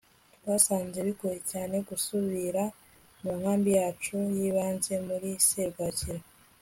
[0.35, 2.63] twasanze bigoye cyane gusubira
[3.21, 6.21] mu nkambi yacu y'ibanze muri serwakira